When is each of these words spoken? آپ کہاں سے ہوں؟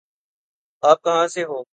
آپ 0.83 1.01
کہاں 1.03 1.27
سے 1.27 1.43
ہوں؟ 1.43 1.63